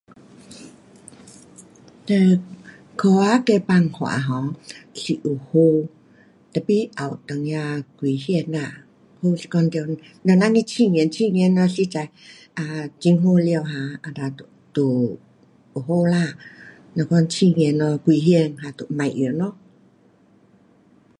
[2.07, 2.09] 这
[2.99, 3.95] 科学的办法
[4.29, 4.45] um
[4.99, 5.49] 是很好
[6.53, 8.57] tapi 也有一点危险呐。
[9.37, 9.77] 是讲得
[10.23, 12.09] 人去实验实验了若是实在
[12.55, 14.35] um 很好了哈这样
[14.73, 15.19] 就
[15.75, 16.35] 很好啦。
[16.95, 19.55] 若讲实验了危险那就别用咯。